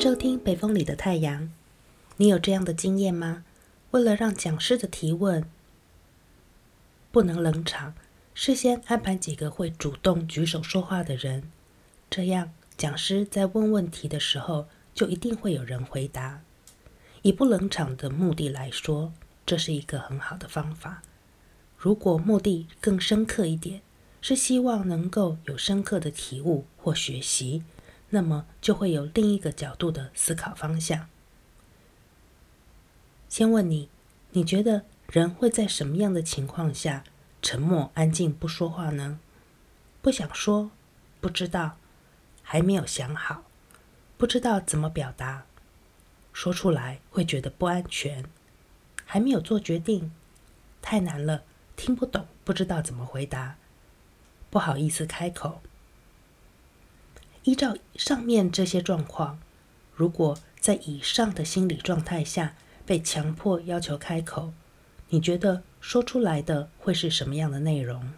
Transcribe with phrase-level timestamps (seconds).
[0.00, 1.50] 收听北风里的太阳，
[2.18, 3.44] 你有这样的经验吗？
[3.90, 5.44] 为了让讲师的提问
[7.10, 7.94] 不能冷场，
[8.32, 11.50] 事先安排几个会主动举手说话的人，
[12.08, 16.42] 这样讲师在问问题的时候，就一定会有人回答。
[17.22, 19.12] 以不冷场的目的来说，
[19.44, 21.02] 这是一个很好的方法。
[21.76, 23.80] 如果目的更深刻一点，
[24.20, 27.64] 是希望能够有深刻的体悟或学习，
[28.10, 31.08] 那么就会有另一个角度的思考方向。
[33.28, 33.90] 先问你，
[34.30, 37.04] 你觉得人会在什么样的情况下
[37.42, 39.20] 沉默、安静不说话呢？
[40.00, 40.70] 不想说，
[41.20, 41.76] 不知道，
[42.42, 43.44] 还没有想好，
[44.16, 45.44] 不知道怎么表达，
[46.32, 48.24] 说出来会觉得不安全，
[49.04, 50.12] 还没有做决定，
[50.80, 51.42] 太难了，
[51.76, 53.56] 听不懂，不知道怎么回答，
[54.48, 55.60] 不好意思开口。
[57.44, 59.38] 依照上面这些状况，
[59.94, 62.54] 如果在以上的心理状态下
[62.84, 64.52] 被强迫要求开口，
[65.08, 68.12] 你觉得说出来的会是什么样的内容？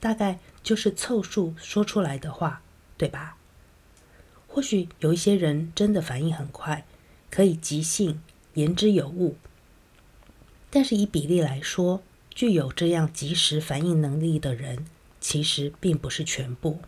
[0.00, 2.62] 大概就是凑数说出来的话，
[2.98, 3.36] 对吧？
[4.46, 6.84] 或许有一些人真的反应很快，
[7.30, 8.20] 可以即兴
[8.54, 9.36] 言之有物，
[10.68, 12.02] 但是以比例来说，
[12.34, 14.84] 具有这样即时反应能力的人，
[15.20, 16.80] 其实并不是全部。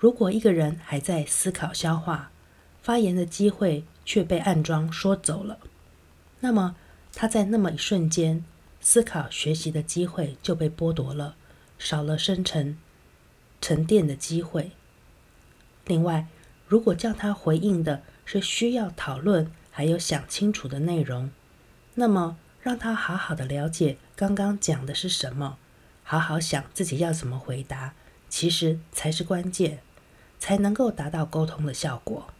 [0.00, 2.30] 如果一个人还在思考消化，
[2.82, 5.58] 发言的机会却被暗装说走了，
[6.40, 6.74] 那么
[7.14, 8.42] 他在那么一瞬间，
[8.80, 11.36] 思考学习的机会就被剥夺了，
[11.78, 12.78] 少了生成
[13.60, 14.70] 沉淀的机会。
[15.84, 16.26] 另外，
[16.66, 21.30] 如果叫他回应的是需要讨论还有想清楚的内容，
[21.96, 25.58] 那么让他好好的了解刚刚讲的是什么，
[26.02, 27.92] 好好想自己要怎么回答，
[28.30, 29.80] 其实才是关键。
[30.40, 32.32] 才能够达到沟通的效果，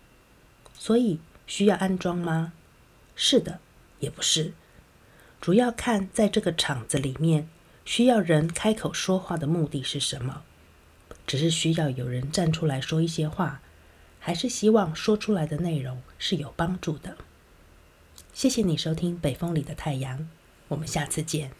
[0.76, 2.54] 所以需要安装吗？
[3.14, 3.60] 是的，
[4.00, 4.54] 也不是，
[5.40, 7.48] 主要看在这个场子里面，
[7.84, 10.42] 需要人开口说话的目的是什么？
[11.26, 13.60] 只是需要有人站出来说一些话，
[14.18, 17.18] 还是希望说出来的内容是有帮助的？
[18.32, 20.18] 谢谢你收听《北风里的太阳》，
[20.68, 21.59] 我们下次见。